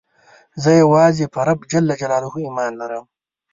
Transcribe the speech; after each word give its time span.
زه 0.61 0.69
یوازي 0.81 1.25
په 1.33 1.39
رب 1.47 1.59
ﷻ 1.71 2.35
ایمان 2.45 2.71
لرم. 2.81 3.05